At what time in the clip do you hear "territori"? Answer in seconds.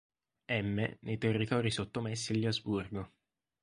1.19-1.69